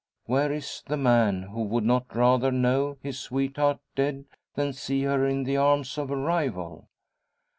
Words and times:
Where 0.25 0.51
is 0.51 0.81
the 0.87 0.97
man 0.97 1.43
who 1.43 1.61
would 1.61 1.83
not 1.83 2.15
rather 2.15 2.51
know 2.51 2.97
his 3.03 3.19
sweetheart 3.19 3.77
dead 3.93 4.25
than 4.55 4.73
see 4.73 5.03
her 5.03 5.27
in 5.27 5.43
the 5.43 5.57
arms 5.57 5.95
of 5.95 6.09
a 6.09 6.15
rival? 6.17 6.87